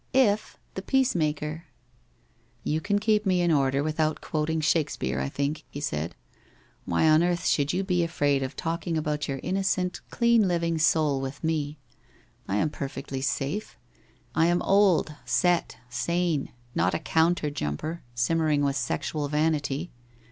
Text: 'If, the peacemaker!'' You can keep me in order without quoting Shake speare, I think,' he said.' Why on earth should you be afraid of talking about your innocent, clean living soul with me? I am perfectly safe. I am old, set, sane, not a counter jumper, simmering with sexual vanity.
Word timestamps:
'If, 0.33 0.57
the 0.73 0.81
peacemaker!'' 0.81 1.65
You 2.71 2.81
can 2.81 2.97
keep 2.97 3.23
me 3.23 3.39
in 3.41 3.51
order 3.51 3.83
without 3.83 4.19
quoting 4.19 4.59
Shake 4.59 4.89
speare, 4.89 5.19
I 5.19 5.29
think,' 5.29 5.63
he 5.69 5.79
said.' 5.79 6.15
Why 6.85 7.07
on 7.07 7.21
earth 7.21 7.45
should 7.45 7.71
you 7.71 7.83
be 7.83 8.03
afraid 8.03 8.41
of 8.41 8.55
talking 8.55 8.97
about 8.97 9.27
your 9.27 9.39
innocent, 9.43 10.01
clean 10.09 10.47
living 10.47 10.79
soul 10.79 11.21
with 11.21 11.43
me? 11.43 11.77
I 12.47 12.55
am 12.55 12.71
perfectly 12.71 13.21
safe. 13.21 13.77
I 14.33 14.47
am 14.47 14.63
old, 14.63 15.13
set, 15.23 15.77
sane, 15.87 16.51
not 16.73 16.95
a 16.95 16.99
counter 16.99 17.51
jumper, 17.51 18.01
simmering 18.15 18.63
with 18.63 18.77
sexual 18.77 19.27
vanity. 19.27 19.91